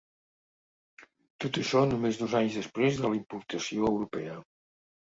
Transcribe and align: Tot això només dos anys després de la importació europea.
Tot 1.45 1.61
això 1.65 1.83
només 1.91 2.19
dos 2.25 2.35
anys 2.43 2.59
després 2.63 2.99
de 3.05 3.09
la 3.09 3.17
importació 3.23 3.91
europea. 3.95 4.43